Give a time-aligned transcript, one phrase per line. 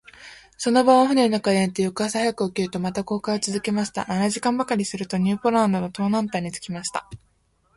[0.57, 4.03] その晩は舟の中で寝て、翌朝早く起きると、また航海をつづけました。
[4.09, 7.07] 七時間ばかりすると、ニューポランドの東南端に着きました。